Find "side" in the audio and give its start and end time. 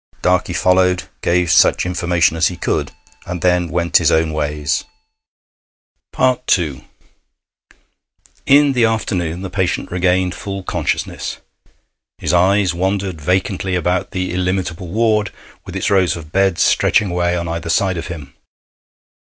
17.69-17.97